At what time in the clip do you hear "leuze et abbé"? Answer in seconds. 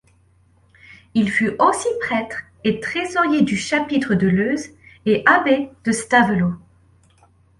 4.25-5.69